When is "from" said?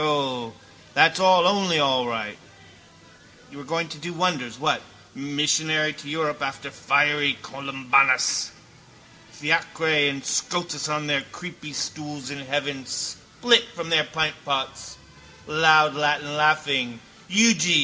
13.75-13.89